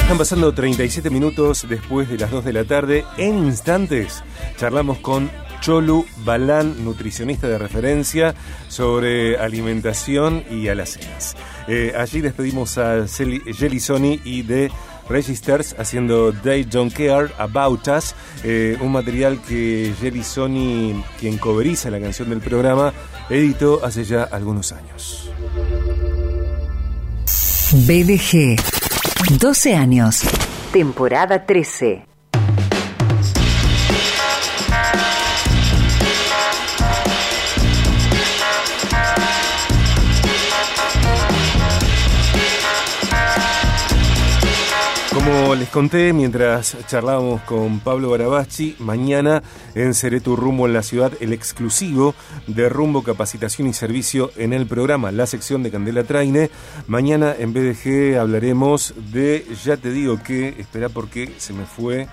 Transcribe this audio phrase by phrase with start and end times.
[0.00, 3.04] Están pasando 37 minutos después de las 2 de la tarde.
[3.16, 4.22] En instantes
[4.56, 5.30] charlamos con
[5.60, 8.34] Cholu Balán, nutricionista de referencia,
[8.68, 11.36] sobre alimentación y alacenas.
[11.66, 14.70] Eh, allí despedimos a Jelly Sony y de
[15.08, 21.90] Registers haciendo They Don't Care About Us, eh, un material que Jelly Sony, quien coveriza
[21.90, 22.92] la canción del programa,
[23.30, 25.30] editó hace ya algunos años.
[27.72, 28.77] BDG
[29.26, 30.22] 12 años.
[30.72, 32.04] Temporada 13.
[45.28, 49.42] Como les conté mientras charlábamos con Pablo Barabachi, mañana
[49.74, 52.14] en Seré tu rumbo en la ciudad, el exclusivo
[52.46, 56.50] de rumbo, capacitación y servicio en el programa, la sección de Candela Traine.
[56.86, 62.08] Mañana en BDG hablaremos de, ya te digo que, espera porque se me fue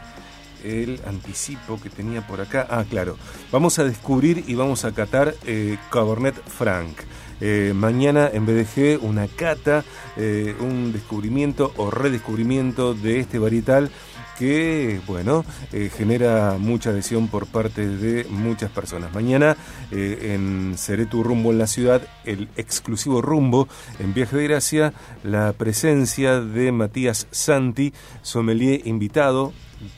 [0.66, 2.68] el anticipo que tenía por acá.
[2.70, 3.18] Ah, claro.
[3.50, 6.98] Vamos a descubrir y vamos a catar eh, Cabernet Franc.
[7.42, 9.84] Eh, mañana en BDG una cata,
[10.16, 13.90] eh, un descubrimiento o redescubrimiento de este varietal
[14.38, 19.14] que, bueno, eh, genera mucha adhesión por parte de muchas personas.
[19.14, 19.56] Mañana
[19.92, 23.70] en Seré tu rumbo en la ciudad, el exclusivo rumbo
[24.00, 29.54] en Viaje de Gracia, la presencia de Matías Santi, sommelier invitado,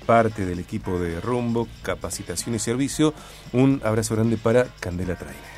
[0.05, 3.15] parte del equipo de rumbo, capacitación y servicio.
[3.53, 5.56] Un abrazo grande para Candela Trainer.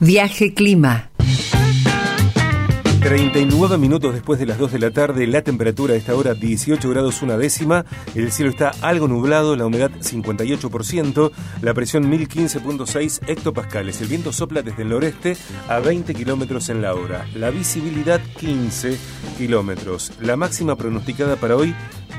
[0.00, 1.10] Viaje Clima.
[3.00, 6.88] 39 minutos después de las 2 de la tarde, la temperatura a esta hora 18
[6.88, 11.30] grados una décima, el cielo está algo nublado, la humedad 58%,
[11.60, 15.36] la presión 1015.6 hectopascales, el viento sopla desde el noreste
[15.68, 18.98] a 20 kilómetros en la hora, la visibilidad 15
[19.36, 21.74] kilómetros, la máxima pronosticada para hoy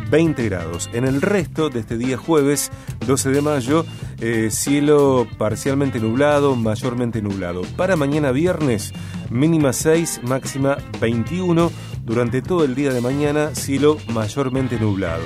[0.10, 0.90] 20 grados.
[0.94, 2.72] En el resto de este día jueves
[3.06, 3.86] 12 de mayo,
[4.20, 7.62] eh, cielo parcialmente nublado, mayormente nublado.
[7.76, 8.94] Para mañana viernes,
[9.30, 11.72] mínima 6, máxima 21.
[12.04, 15.24] Durante todo el día de mañana, cielo mayormente nublado.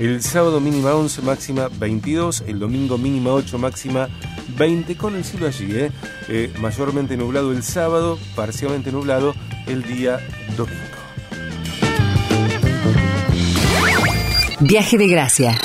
[0.00, 2.44] El sábado mínima 11, máxima 22.
[2.46, 4.08] El domingo mínima 8, máxima
[4.58, 4.96] 20.
[4.96, 5.90] Con el cielo allí, eh,
[6.28, 9.34] eh, mayormente nublado el sábado, parcialmente nublado
[9.66, 10.18] el día
[10.56, 10.83] domingo.
[14.60, 15.58] Viaje de gracia.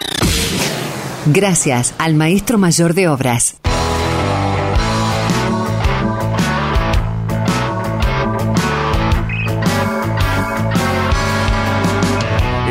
[1.28, 3.58] Gracias al maestro mayor de obras.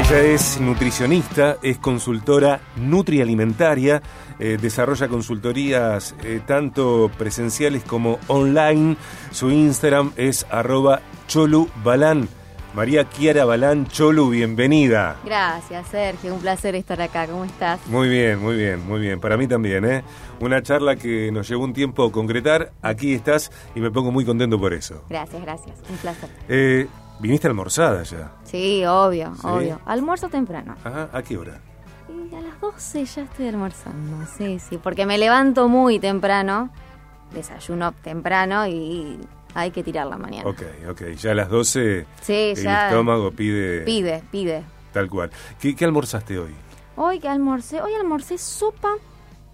[0.01, 4.03] Ella es nutricionista, es consultora nutrialimentaria,
[4.41, 8.97] eh, desarrolla consultorías eh, tanto presenciales como online.
[9.31, 12.29] Su Instagram es arroba cholubalán.
[12.75, 15.17] María Kiara Balán Cholu, bienvenida.
[15.25, 16.35] Gracias, Sergio.
[16.35, 17.27] Un placer estar acá.
[17.27, 17.85] ¿Cómo estás?
[17.87, 19.21] Muy bien, muy bien, muy bien.
[19.21, 20.05] Para mí también, ¿eh?
[20.41, 22.73] Una charla que nos llevó un tiempo concretar.
[22.83, 25.03] Aquí estás y me pongo muy contento por eso.
[25.09, 25.77] Gracias, gracias.
[25.89, 26.29] Un placer.
[26.49, 26.87] Eh,
[27.21, 28.33] ¿Viniste almorzada ya?
[28.45, 29.81] Sí, obvio, obvio.
[29.87, 30.77] Almuerzo temprano.
[30.85, 31.61] Ajá, ¿a qué hora?
[32.09, 36.71] Y a las 12 ya estoy almorzando, sí, sí, porque me levanto muy temprano,
[37.33, 39.19] desayuno temprano y
[39.59, 40.49] hay que tirar la mañana.
[40.49, 43.81] Ok, ok, ya a las 12 sí, el estómago pide...
[43.81, 44.63] Pide, pide.
[44.93, 45.31] Tal cual.
[45.61, 46.55] ¿Qué, qué almorzaste hoy?
[46.97, 48.95] Hoy que almorcé, hoy almorcé sopa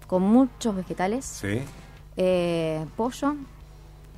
[0.07, 1.25] con muchos vegetales.
[1.25, 1.59] Sí.
[2.17, 3.35] Eh, pollo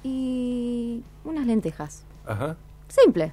[0.04, 2.04] y unas lentejas.
[2.26, 2.58] Ajá.
[2.88, 3.32] Simple.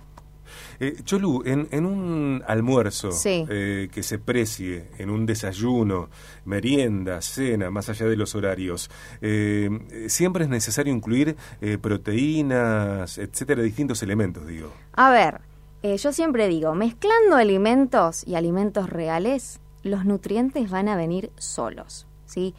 [0.81, 3.47] Eh, Cholu, en, en, un almuerzo sí.
[3.49, 6.09] eh, que se precie, en un desayuno,
[6.44, 9.70] merienda, cena, más allá de los horarios, eh,
[10.08, 14.73] siempre es necesario incluir eh, proteínas, etcétera, distintos elementos, digo.
[14.93, 15.41] A ver,
[15.82, 22.55] yo siempre digo, mezclando alimentos y alimentos reales, los nutrientes van a venir solos, ¿sí?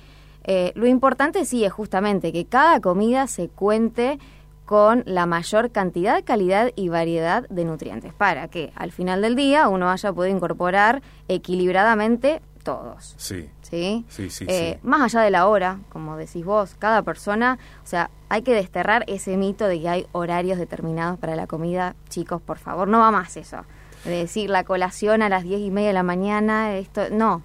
[0.76, 4.20] Lo importante sí es justamente que cada comida se cuente
[4.66, 9.68] con la mayor cantidad, calidad y variedad de nutrientes para que al final del día
[9.68, 13.14] uno haya podido incorporar equilibradamente todos.
[13.18, 13.50] Sí.
[13.62, 14.06] ¿Sí?
[14.10, 14.88] Sí, sí, eh, sí.
[14.88, 19.06] Más allá de la hora, como decís vos, cada persona, o sea, hay que desterrar
[19.08, 21.96] ese mito de que hay horarios determinados para la comida.
[22.10, 23.66] Chicos, por favor, no va más eso.
[24.04, 27.44] De decir la colación a las diez y media de la mañana, esto, no.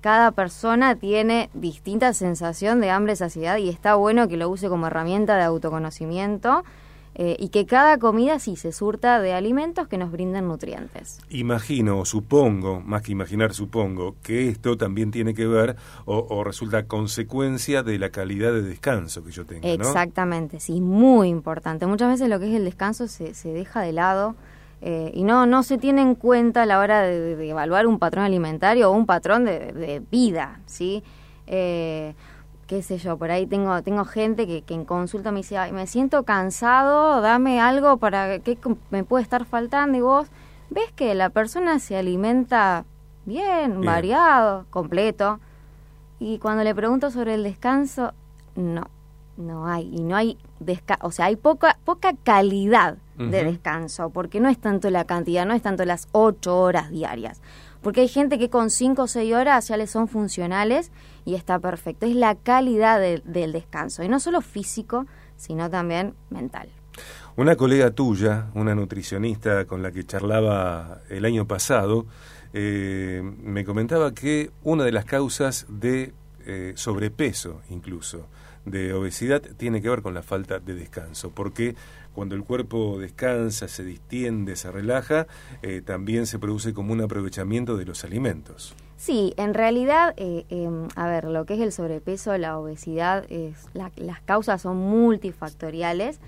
[0.00, 4.86] Cada persona tiene distinta sensación de hambre, saciedad y está bueno que lo use como
[4.86, 6.64] herramienta de autoconocimiento
[7.20, 11.18] eh, y que cada comida sí se surta de alimentos que nos brinden nutrientes.
[11.30, 15.74] Imagino, supongo, más que imaginar, supongo, que esto también tiene que ver
[16.04, 19.66] o, resulta consecuencia de la calidad de descanso que yo tengo.
[19.66, 21.86] Exactamente, sí, muy importante.
[21.86, 24.36] Muchas veces lo que es el descanso se, se deja de lado.
[24.80, 28.24] Eh, y no, no se tiene en cuenta a la hora de, evaluar un patrón
[28.24, 31.02] alimentario o un patrón de, vida, ¿sí?
[31.46, 32.14] Eh,
[32.66, 35.86] qué sé yo, por ahí tengo, tengo gente que, que en consulta me dice, me
[35.86, 38.58] siento cansado, dame algo para que
[38.90, 40.28] me puede estar faltando y vos
[40.70, 42.84] ves que la persona se alimenta
[43.24, 45.40] bien, variado, completo,
[46.20, 48.12] y cuando le pregunto sobre el descanso,
[48.56, 48.88] no,
[49.36, 50.36] no hay, y no hay,
[51.02, 55.52] o sea, hay poca, poca calidad de descanso, porque no es tanto la cantidad, no
[55.52, 57.40] es tanto las ocho horas diarias,
[57.82, 60.92] porque hay gente que con cinco o seis horas ya les son funcionales
[61.24, 62.06] y está perfecto.
[62.06, 65.06] Es la calidad del descanso, y no solo físico,
[65.36, 66.68] sino también mental.
[67.36, 72.06] Una colega tuya, una nutricionista con la que charlaba el año pasado,
[72.52, 76.14] eh, me comentaba que una de las causas de
[76.46, 78.26] eh, sobrepeso, incluso,
[78.64, 81.74] de obesidad, tiene que ver con la falta de descanso, porque
[82.14, 85.26] cuando el cuerpo descansa, se distiende, se relaja,
[85.62, 88.74] eh, también se produce como un aprovechamiento de los alimentos.
[88.96, 93.68] Sí, en realidad, eh, em, a ver, lo que es el sobrepeso, la obesidad, es,
[93.72, 96.18] las causas son multifactoriales,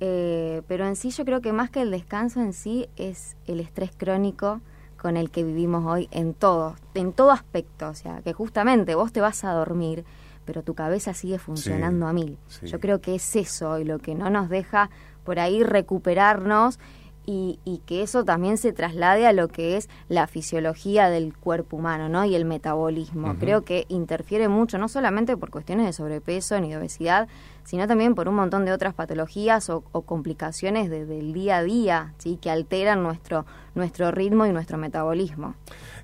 [0.00, 3.60] eh, pero en sí yo creo que más que el descanso en sí es el
[3.60, 4.62] estrés crónico
[4.96, 9.12] con el que vivimos hoy en todo, en todo aspecto, o sea, que justamente vos
[9.12, 10.06] te vas a dormir,
[10.44, 12.38] pero tu cabeza sigue funcionando a mil.
[12.62, 14.90] Yo creo que es eso y lo que no nos deja
[15.24, 16.78] por ahí recuperarnos
[17.26, 21.78] y, y, que eso también se traslade a lo que es la fisiología del cuerpo
[21.78, 22.26] humano ¿no?
[22.26, 23.36] y el metabolismo.
[23.40, 27.26] Creo que interfiere mucho, no solamente por cuestiones de sobrepeso ni de obesidad,
[27.64, 32.38] sino también por un montón de otras patologías o, complicaciones del día a día ¿sí?
[32.40, 35.54] que alteran nuestro, nuestro ritmo y nuestro metabolismo.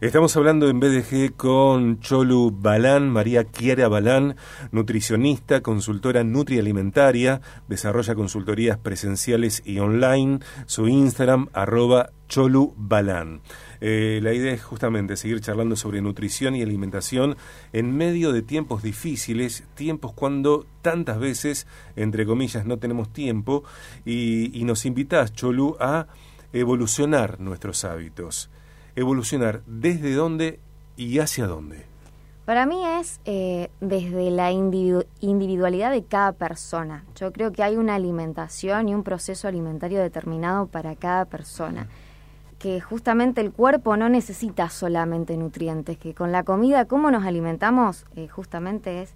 [0.01, 4.37] Estamos hablando en BDG con Cholu Balán, María Kiara Balán,
[4.73, 10.41] nutricionista, consultora nutrialimentaria, desarrolla consultorías presenciales y online.
[10.67, 13.43] Su Instagram, arroba Cholu Balán.
[13.81, 17.37] Eh, la idea es justamente seguir charlando sobre nutrición y alimentación
[17.73, 21.67] en medio de tiempos difíciles, tiempos cuando tantas veces,
[21.97, 23.65] entre comillas, no tenemos tiempo
[24.05, 26.07] y, y nos invitas, Cholu, a
[26.53, 28.51] evolucionar nuestros hábitos
[28.97, 30.61] evolucionar desde dónde
[30.97, 31.85] y hacia dónde?
[32.45, 37.05] Para mí es eh, desde la individualidad de cada persona.
[37.15, 41.89] Yo creo que hay una alimentación y un proceso alimentario determinado para cada persona.
[42.59, 48.05] Que justamente el cuerpo no necesita solamente nutrientes, que con la comida, cómo nos alimentamos,
[48.17, 49.15] eh, justamente es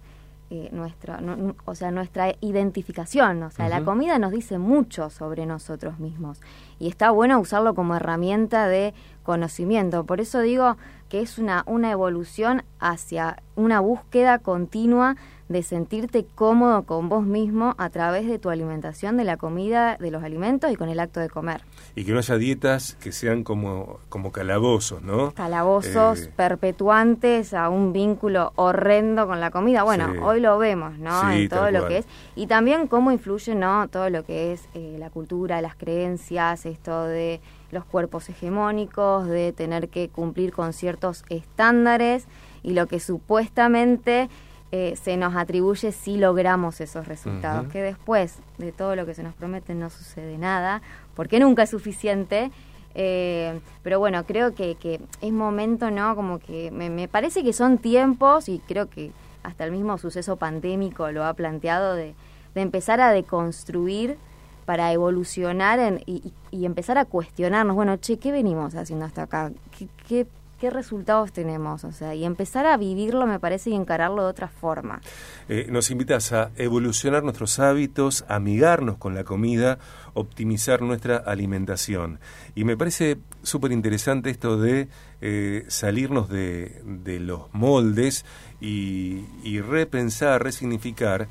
[0.49, 1.19] eh, nuestra,
[1.65, 3.43] o sea, nuestra identificación.
[3.43, 6.39] O sea, la comida nos dice mucho sobre nosotros mismos
[6.79, 8.93] y está bueno usarlo como herramienta de
[9.23, 10.05] conocimiento.
[10.05, 10.77] Por eso digo
[11.09, 15.15] que es una, una evolución hacia una búsqueda continua
[15.47, 20.09] de sentirte cómodo con vos mismo a través de tu alimentación, de la comida, de
[20.09, 21.61] los alimentos y con el acto de comer.
[21.95, 25.33] Y que no haya dietas que sean como, como calabozos, ¿no?
[25.33, 29.83] Calabozos eh, perpetuantes a un vínculo horrendo con la comida.
[29.83, 31.31] Bueno, hoy lo vemos, ¿no?
[31.31, 32.05] en todo lo que es.
[32.35, 33.87] Y también cómo influye, ¿no?
[33.87, 37.41] Todo lo que es eh, la cultura, las creencias, esto de
[37.71, 42.25] los cuerpos hegemónicos, de tener que cumplir con ciertos estándares
[42.63, 44.29] y lo que supuestamente
[44.71, 49.23] eh, se nos atribuye si logramos esos resultados, que después de todo lo que se
[49.23, 50.81] nos promete no sucede nada,
[51.15, 52.51] porque nunca es suficiente.
[52.97, 56.15] Eh, pero bueno, creo que, que, es momento, ¿no?
[56.15, 59.11] Como que me, me, parece que son tiempos, y creo que
[59.43, 62.15] hasta el mismo suceso pandémico lo ha planteado, de,
[62.55, 64.17] de empezar a deconstruir
[64.65, 69.51] para evolucionar y, y, empezar a cuestionarnos, bueno, che, ¿qué venimos haciendo hasta acá?
[69.77, 70.27] ¿Qué, qué
[70.59, 74.47] qué resultados tenemos, o sea, y empezar a vivirlo me parece y encararlo de otra
[74.47, 75.01] forma.
[75.49, 79.79] Eh, nos invitas a evolucionar nuestros hábitos, amigarnos con la comida,
[80.13, 82.19] optimizar nuestra alimentación.
[82.55, 84.87] Y me parece súper interesante esto de
[85.21, 88.25] eh, salirnos de, de, los moldes
[88.59, 91.27] y repensar, resignificar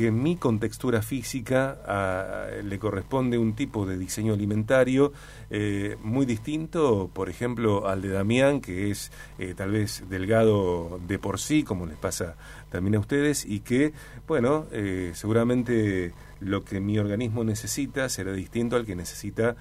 [0.00, 5.12] que mi contextura física ah, le corresponde un tipo de diseño alimentario
[5.50, 11.18] eh, muy distinto, por ejemplo, al de Damián, que es eh, tal vez delgado de
[11.18, 12.36] por sí, como les pasa
[12.70, 13.92] también a ustedes, y que,
[14.26, 19.56] bueno, eh, seguramente lo que mi organismo necesita será distinto al que necesita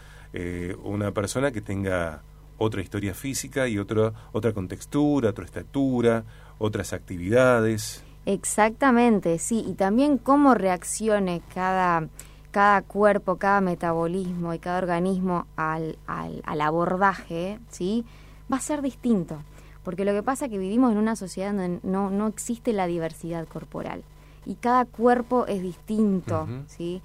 [0.84, 2.22] una persona que tenga
[2.58, 6.24] otra historia física y otra otra contextura, otra estatura,
[6.60, 8.06] otras actividades.
[8.32, 12.10] Exactamente, sí, y también cómo reaccione cada,
[12.52, 18.06] cada cuerpo, cada metabolismo y cada organismo al, al, al abordaje, ¿sí?
[18.52, 19.40] va a ser distinto.
[19.84, 22.86] Porque lo que pasa es que vivimos en una sociedad donde no, no existe la
[22.86, 24.04] diversidad corporal
[24.46, 27.02] y cada cuerpo es distinto, ¿sí?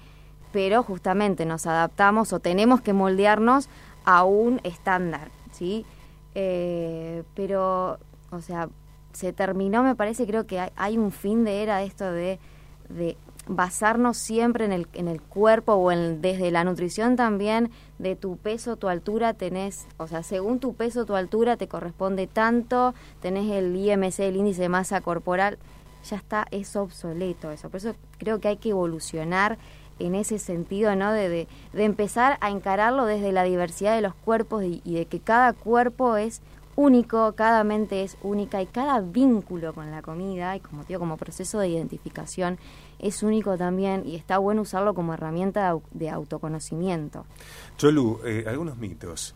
[0.51, 3.67] Pero justamente nos adaptamos o tenemos que moldearnos
[4.03, 5.87] a un estándar, ¿sí?
[6.35, 7.97] Eh, pero,
[8.29, 8.69] o sea,
[9.15, 12.37] se terminó, me parece, creo que hay, un fin de era esto de,
[12.89, 13.17] de
[13.47, 18.37] basarnos siempre en el, en el cuerpo o en, desde la nutrición también de tu
[18.37, 23.49] peso, tu altura, tenés, o sea, según tu peso, tu altura te corresponde tanto, tenés
[23.51, 25.57] el IMC, el índice de masa corporal,
[26.03, 27.69] ya está, es obsoleto eso.
[27.69, 29.57] Por eso creo que hay que evolucionar
[29.97, 31.11] en ese sentido, ¿no?
[31.13, 31.47] De, de,
[31.83, 36.17] empezar a encararlo desde la diversidad de los cuerpos y, y de que cada cuerpo
[36.17, 36.41] es
[36.75, 41.17] único, cada mente es única y cada vínculo con la comida y como digo, como
[41.17, 42.57] proceso de identificación
[42.99, 47.25] es único también y está bueno usarlo como herramienta de autoconocimiento.
[47.77, 49.35] Cholu, eh, algunos mitos.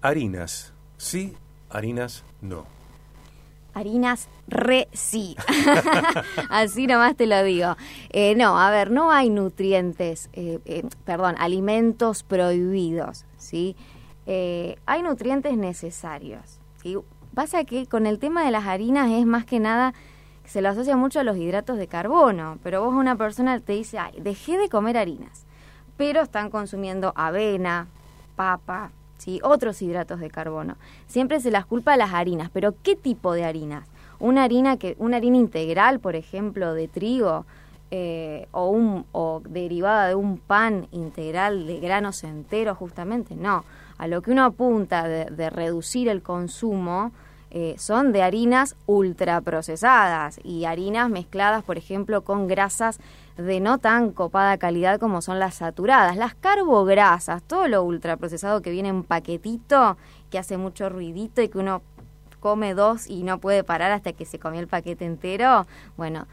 [0.00, 1.36] Harinas, sí,
[1.70, 2.66] harinas, no.
[3.74, 5.36] Harinas, re sí.
[6.50, 7.76] Así nomás te lo digo.
[8.10, 13.76] Eh, no, a ver, no hay nutrientes, eh, perdón, alimentos prohibidos, ¿sí?
[14.26, 16.57] hay nutrientes necesarios.
[17.34, 19.94] Pasa que con el tema de las harinas es más que nada
[20.44, 23.98] se lo asocia mucho a los hidratos de carbono, pero vos una persona te dice,
[23.98, 25.44] ay, dejé de comer harinas,
[25.98, 27.86] pero están consumiendo avena,
[28.34, 29.40] papa, ¿sí?
[29.42, 30.76] otros hidratos de carbono.
[31.06, 33.86] Siempre se las culpa a las harinas, pero ¿qué tipo de harinas?
[34.20, 37.44] Una harina, que, una harina integral, por ejemplo, de trigo,
[37.90, 43.64] eh, o, un, o derivada de un pan integral de granos enteros, justamente, no.
[43.98, 47.12] A lo que uno apunta de reducir el consumo,
[47.50, 53.00] eh, son de harinas ultraprocesadas y harinas mezcladas, por ejemplo, con grasas
[53.38, 56.16] de no tan copada calidad como son las saturadas.
[56.16, 59.96] Las carbograsas, todo lo ultraprocesado que viene en paquetito,
[60.30, 61.80] que hace mucho ruidito y que uno
[62.40, 66.26] come dos y no puede parar hasta que se comió el paquete entero, bueno,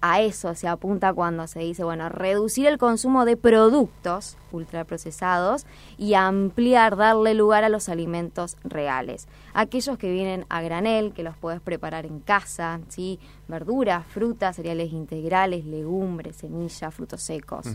[0.00, 5.64] a eso se apunta cuando se dice, bueno, reducir el consumo de productos ultraprocesados
[5.96, 9.26] y ampliar, darle lugar a los alimentos reales.
[9.54, 13.18] Aquellos que vienen a granel, que los puedes preparar en casa, ¿sí?
[13.48, 17.66] verduras, frutas, cereales integrales, legumbres, semillas, frutos secos.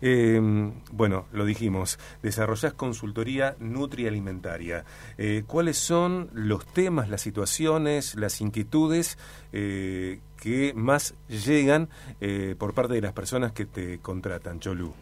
[0.00, 4.84] Em, bueno, lo dijimos, desarrollás consultoría nutrialimentaria.
[5.18, 9.18] Eh, ¿Cuáles son los temas, las situaciones, las inquietudes
[9.52, 11.88] eh, que más llegan
[12.20, 14.92] eh, por parte de las personas que te contratan, Cholu?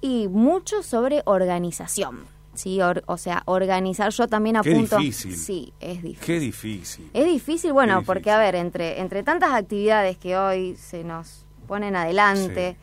[0.00, 2.24] Y mucho sobre organización.
[2.54, 4.96] Sí, o sea, organizar yo también apunto.
[4.96, 5.36] Qué difícil.
[5.36, 6.24] Sí, es difícil.
[6.24, 7.10] Qué difícil.
[7.12, 11.94] Es difícil, bueno, porque a ver, entre entre tantas actividades que hoy se nos ponen
[11.94, 12.78] adelante,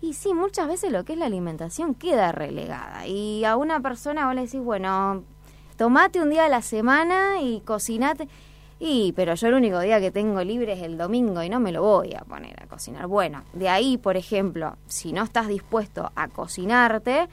[0.00, 3.08] y sí, muchas veces lo que es la alimentación queda relegada.
[3.08, 5.24] Y a una persona vos le decís, bueno,
[5.76, 8.28] tomate un día a la semana y cocinate.
[8.78, 11.72] Y, pero yo el único día que tengo libre es el domingo y no me
[11.72, 13.06] lo voy a poner a cocinar.
[13.06, 17.28] Bueno, de ahí, por ejemplo, si no estás dispuesto a cocinarte,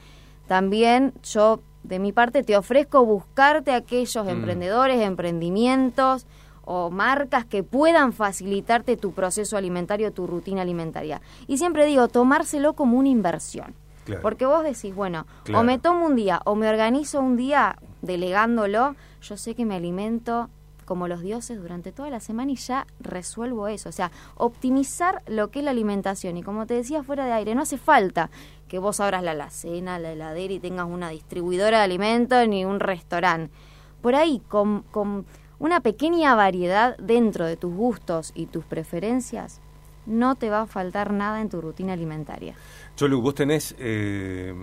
[0.46, 4.28] también yo, de mi parte, te ofrezco buscarte aquellos mm.
[4.28, 6.26] emprendedores, emprendimientos
[6.64, 11.20] o marcas que puedan facilitarte tu proceso alimentario, tu rutina alimentaria.
[11.46, 13.74] Y siempre digo, tomárselo como una inversión.
[14.20, 18.96] Porque vos decís, bueno, o me tomo un día o me organizo un día delegándolo,
[19.22, 20.50] yo sé que me alimento
[20.84, 23.88] como los dioses durante toda la semana y ya resuelvo eso.
[23.88, 26.36] O sea, optimizar lo que es la alimentación.
[26.36, 28.30] Y como te decía fuera de aire, no hace falta
[28.68, 32.80] que vos abras la alacena, la heladera y tengas una distribuidora de alimentos ni un
[32.80, 33.52] restaurante.
[34.00, 35.26] Por ahí, con, con
[35.58, 39.60] una pequeña variedad dentro de tus gustos y tus preferencias,
[40.06, 42.54] no te va a faltar nada en tu rutina alimentaria.
[42.96, 43.74] Cholu, vos tenés...
[43.78, 44.54] Eh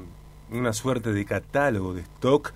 [0.51, 2.53] una suerte de catálogo de stock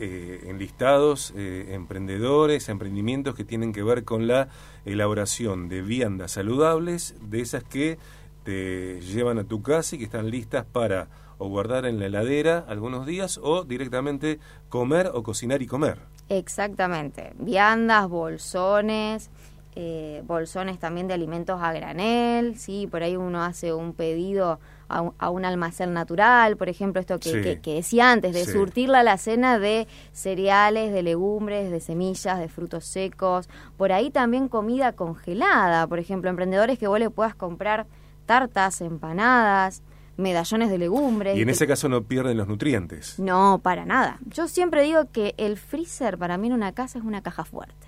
[0.00, 4.48] eh, enlistados, eh, emprendedores, emprendimientos que tienen que ver con la
[4.84, 7.98] elaboración de viandas saludables, de esas que
[8.44, 12.64] te llevan a tu casa y que están listas para o guardar en la heladera
[12.68, 14.38] algunos días o directamente
[14.68, 15.98] comer o cocinar y comer.
[16.28, 19.30] Exactamente, viandas, bolsones,
[19.74, 25.30] eh, bolsones también de alimentos a granel, sí, por ahí uno hace un pedido a
[25.30, 30.92] un, almacén natural, por ejemplo, esto que, decía antes, de surtir la alacena de cereales,
[30.92, 36.78] de legumbres, de semillas, de frutos secos, por ahí también comida congelada, por ejemplo, emprendedores
[36.78, 37.86] que vos le puedas comprar
[38.26, 39.82] tartas, empanadas,
[40.16, 41.36] medallones de legumbres.
[41.36, 43.18] Y en ese caso no pierden los nutrientes.
[43.18, 44.18] No, para nada.
[44.26, 47.86] Yo siempre digo que el freezer para mí en una casa es una caja fuerte.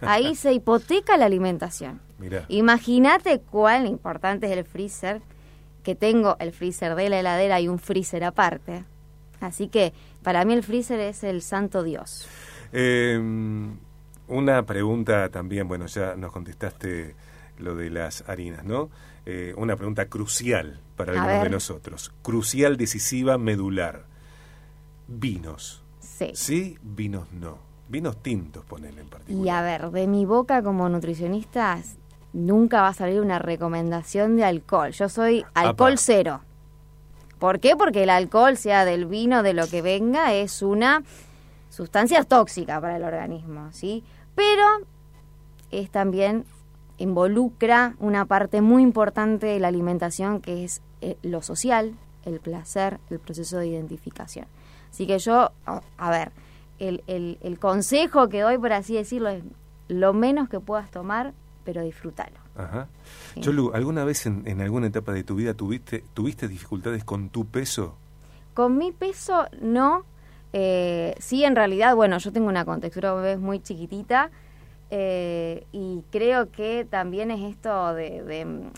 [0.00, 2.00] Ahí se hipoteca la alimentación.
[2.48, 5.20] Imagínate cuán importante es el freezer,
[5.84, 8.84] que tengo el freezer de la heladera y un freezer aparte.
[9.40, 12.26] Así que para mí el freezer es el santo Dios.
[12.72, 13.76] Em,
[14.26, 17.14] una pregunta también, bueno, ya nos contestaste
[17.58, 18.90] lo de las harinas, ¿no?
[19.26, 22.12] Eh, una pregunta crucial para algunos de nosotros.
[22.22, 24.06] Crucial, decisiva, medular.
[25.06, 25.82] Vinos.
[26.00, 26.30] Sí.
[26.34, 27.58] Sí, vinos no.
[27.88, 29.46] Vinos tintos, ponele en particular.
[29.46, 31.78] Y a ver, de mi boca como nutricionista
[32.34, 34.90] nunca va a salir una recomendación de alcohol.
[34.90, 36.40] Yo soy alcohol cero.
[37.38, 37.76] ¿Por qué?
[37.76, 41.02] Porque el alcohol, sea del vino, de lo que venga, es una
[41.70, 44.04] sustancia tóxica para el organismo, ¿sí?
[44.34, 44.64] Pero
[45.70, 46.44] es también
[46.98, 53.00] involucra una parte muy importante de la alimentación que es eh, lo social, el placer,
[53.10, 54.46] el proceso de identificación.
[54.90, 56.30] Así que yo, a, ver,
[56.78, 59.42] el, el, consejo que doy, por así decirlo, es
[59.88, 61.34] lo menos que puedas tomar,
[61.64, 62.36] pero disfrútalo.
[62.56, 62.88] Ajá.
[63.40, 67.46] Cholu, ¿alguna vez en, en, alguna etapa de tu vida tuviste, tuviste dificultades con tu
[67.46, 67.96] peso?
[68.54, 70.04] Con mi peso no.
[70.52, 74.30] Eh, sí, en realidad, bueno, yo tengo una contextura muy chiquitita
[74.90, 78.70] eh, y creo que también es esto de, de,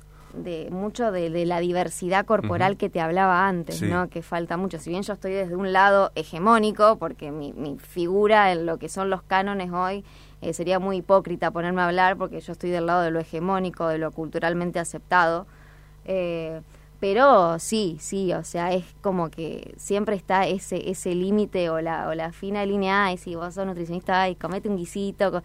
[0.71, 4.09] mucho de, la diversidad corporal que te hablaba antes, ¿no?
[4.09, 4.79] Que falta mucho.
[4.79, 8.89] Si bien yo estoy desde un lado hegemónico, porque mi, mi figura en lo que
[8.89, 10.05] son los cánones hoy
[10.43, 13.89] eh, sería muy hipócrita ponerme a hablar porque yo estoy del lado de lo hegemónico,
[13.89, 15.47] de lo culturalmente aceptado.
[16.05, 16.61] Eh,
[17.01, 22.09] pero sí, sí, o sea, es como que siempre está ese ese límite o la,
[22.09, 25.43] o la fina línea, y si vos sos nutricionista, y comete un guisito.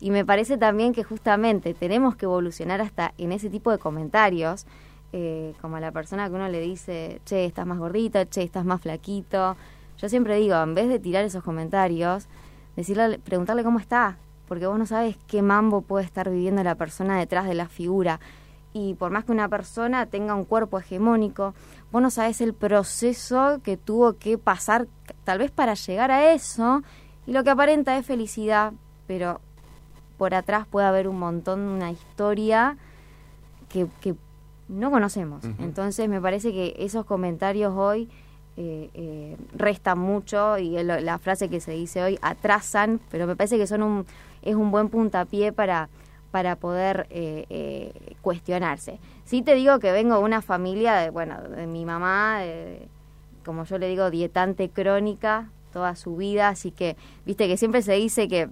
[0.00, 4.66] Y me parece también que justamente tenemos que evolucionar hasta en ese tipo de comentarios,
[5.12, 8.64] eh, como a la persona que uno le dice, che, estás más gordito, che, estás
[8.64, 9.56] más flaquito.
[9.98, 12.26] Yo siempre digo, en vez de tirar esos comentarios,
[12.76, 17.18] decirle, preguntarle cómo está, porque vos no sabes qué mambo puede estar viviendo la persona
[17.18, 18.20] detrás de la figura.
[18.72, 21.54] Y por más que una persona tenga un cuerpo hegemónico,
[21.92, 24.88] vos no sabes el proceso que tuvo que pasar
[25.22, 26.82] tal vez para llegar a eso,
[27.26, 28.72] y lo que aparenta es felicidad,
[29.06, 29.40] pero
[30.18, 32.76] por atrás puede haber un montón, una historia
[33.68, 34.14] que, que
[34.68, 35.44] no conocemos.
[35.58, 38.08] Entonces me parece que esos comentarios hoy
[38.56, 43.58] eh, eh, restan mucho y la frase que se dice hoy atrasan, pero me parece
[43.58, 44.06] que son un,
[44.42, 45.88] es un buen puntapié para,
[46.30, 48.98] para poder eh, eh, cuestionarse.
[49.24, 52.40] Sí te digo que vengo de una familia, de, bueno, de mi mamá,
[53.44, 56.96] como yo le digo, dietante crónica toda su vida, así que,
[57.26, 58.48] viste que siempre se dice que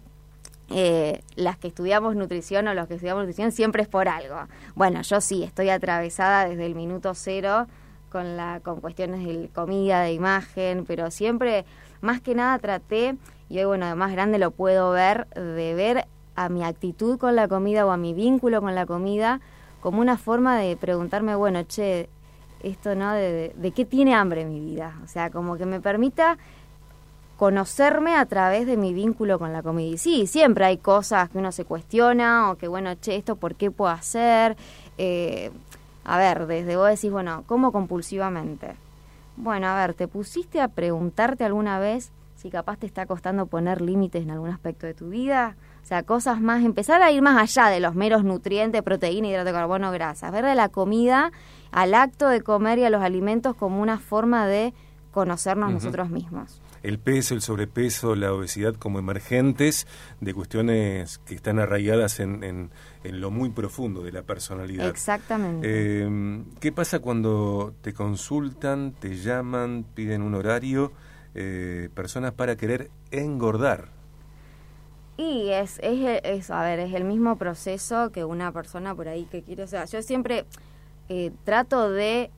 [0.71, 4.37] eh, las que estudiamos nutrición o los que estudiamos nutrición siempre es por algo.
[4.75, 7.67] Bueno, yo sí, estoy atravesada desde el minuto cero
[8.11, 11.65] con, la, con cuestiones de comida, de imagen, pero siempre,
[12.01, 13.17] más que nada, traté,
[13.49, 17.37] y hoy, bueno, de más grande lo puedo ver, de ver a mi actitud con
[17.37, 19.41] la comida o a mi vínculo con la comida
[19.81, 22.09] como una forma de preguntarme, bueno, che,
[22.63, 23.13] esto, ¿no?
[23.13, 24.97] De, de qué tiene hambre mi vida.
[25.05, 26.39] O sea, como que me permita
[27.43, 29.95] conocerme a través de mi vínculo con la comida.
[29.95, 33.57] Y sí, siempre hay cosas que uno se cuestiona o que, bueno, che, esto por
[33.57, 34.57] qué puedo hacer.
[34.97, 35.51] Eh,
[36.05, 38.77] a ver, desde vos decís, bueno, ¿cómo compulsivamente?
[39.37, 43.81] Bueno, a ver, ¿te pusiste a preguntarte alguna vez si capaz te está costando poner
[43.81, 45.57] límites en algún aspecto de tu vida?
[45.83, 49.47] O sea, cosas más, empezar a ir más allá de los meros nutrientes, proteína, hidrato
[49.47, 50.31] de carbono, grasas.
[50.31, 51.33] Ver de la comida
[51.73, 54.73] al acto de comer y a los alimentos como una forma de
[55.13, 59.87] conocernos nosotros mismos el peso, el sobrepeso, la obesidad como emergentes
[60.21, 62.71] de cuestiones que están arraigadas en, en,
[63.05, 64.89] lo muy profundo de la personalidad.
[64.89, 65.67] Exactamente.
[65.69, 70.93] Eh, ¿Qué pasa cuando te consultan, te llaman, piden un horario,
[71.35, 73.89] eh, personas para querer engordar?
[75.17, 79.25] Y es, es, es, a ver, es el mismo proceso que una persona por ahí
[79.25, 80.47] que quiere, o sea, yo siempre
[81.09, 82.31] eh, trato de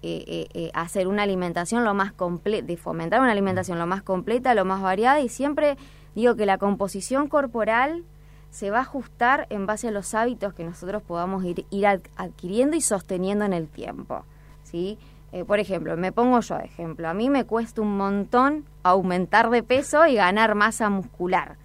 [0.00, 4.00] eh, eh, eh, hacer una alimentación lo más completa, de fomentar una alimentación lo más
[4.00, 5.76] completa, lo más variada y siempre
[6.14, 8.04] digo que la composición corporal
[8.50, 12.76] se va a ajustar en base a los hábitos que nosotros podamos ir, ir adquiriendo
[12.76, 14.24] y sosteniendo en el tiempo.
[14.62, 14.98] ¿sí?
[15.46, 19.62] por ejemplo, me pongo yo de ejemplo, a mí me cuesta un montón aumentar de
[19.62, 21.56] peso y ganar masa muscular.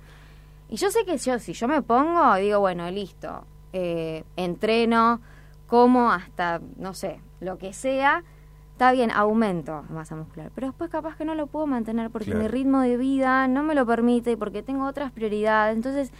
[0.69, 5.21] Y yo sé que yo, si yo me pongo, digo, bueno, listo, entreno,
[5.67, 8.23] como hasta, no sé, lo que sea,
[8.71, 12.47] está bien, aumento masa muscular, pero después capaz que no lo puedo mantener porque mi
[12.47, 15.75] ritmo de vida no me lo permite y porque tengo otras prioridades.
[15.75, 16.11] Entonces,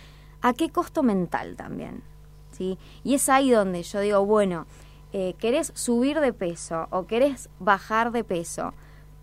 [0.42, 2.04] ¿a qué costo mental también?
[2.52, 2.78] ¿Sí?
[3.04, 4.68] Y es ahí donde yo digo, bueno,
[5.12, 8.74] eh, querés subir de peso o querés bajar de peso,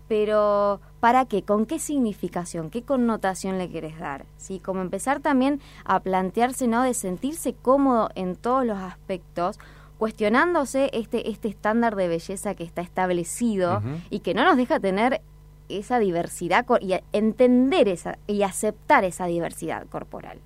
[0.07, 1.43] pero ¿para qué?
[1.43, 2.69] ¿Con qué significación?
[2.69, 4.25] ¿Qué connotación le quieres dar?
[4.35, 4.59] ¿Sí?
[4.59, 6.83] Como empezar también a plantearse, ¿no?
[6.83, 9.57] De sentirse cómodo en todos los aspectos,
[10.01, 15.21] cuestionándose este, este estándar de belleza que está establecido y que no nos deja tener
[15.69, 20.39] esa diversidad y entender esa y aceptar esa diversidad corporal.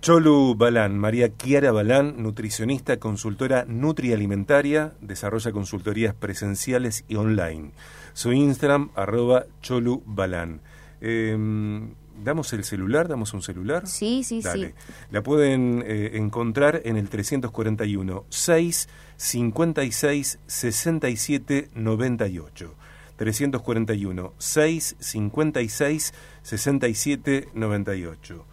[0.00, 7.72] Cholu Balán, María Kiara Balán, nutricionista, consultora nutrialimentaria, desarrolla consultorías presenciales y online.
[8.12, 10.60] Su Instagram, arroba Cholu Balán.
[11.00, 13.08] Em, ¿Damos el celular?
[13.08, 13.86] ¿Damos un celular?
[13.86, 14.72] Sí, sí, sí.
[15.10, 22.74] La pueden eh, encontrar en el 341 6 56 67 98.
[23.16, 28.46] 341 6 56 67 98.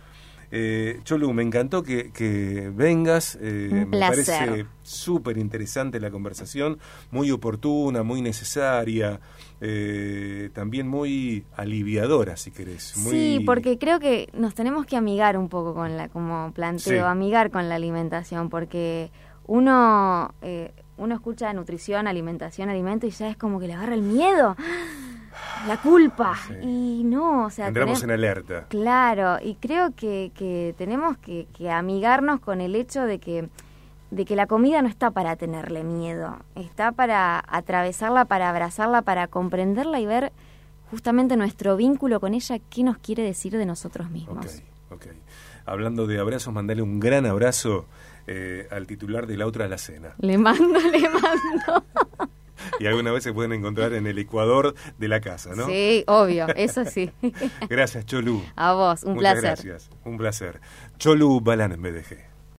[0.52, 3.38] Eh, Cholu, me encantó que, vengas.
[3.42, 6.78] Eh, me parece súper interesante la conversación,
[7.10, 9.20] muy oportuna, muy necesaria,
[9.62, 12.84] eh, también muy aliviadora, si querés.
[12.84, 17.52] Sí, porque creo que nos tenemos que amigar un poco con la, como planteo, amigar
[17.52, 19.12] con la alimentación, porque
[19.48, 24.02] uno, eh, uno escucha nutrición, alimentación, alimento y ya es como que le agarra el
[24.02, 24.56] miedo
[25.68, 26.38] la culpa.
[26.62, 27.68] Y no, o sea...
[27.68, 28.66] Entramos en alerta.
[28.70, 33.50] Claro, y creo que, que tenemos que, amigarnos con el hecho de que,
[34.10, 39.28] de que la comida no está para tenerle miedo, está para atravesarla, para abrazarla, para
[39.28, 40.32] comprenderla y ver
[40.90, 44.62] justamente nuestro vínculo con ella, qué nos quiere decir de nosotros mismos.
[44.90, 45.06] Ok, ok.
[45.66, 47.86] Hablando de abrazos, mandale un gran abrazo
[48.28, 50.14] eh, al titular de la otra la cena.
[50.20, 51.86] Le mando, le mando.
[52.80, 55.68] Y alguna vez se pueden encontrar en el ecuador de la casa, ¿no?
[55.68, 57.12] Sí, obvio, eso sí.
[57.70, 58.44] gracias, Cholu.
[58.56, 59.66] A vos, un Muchas placer.
[59.66, 60.62] Gracias, un placer.
[60.98, 62.31] Cholu Balán en BDG.